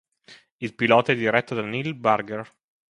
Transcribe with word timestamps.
Il 0.57 0.73
pilota 0.73 1.11
è 1.11 1.15
diretto 1.15 1.53
da 1.53 1.61
Neil 1.61 1.93
Burger. 1.93 2.51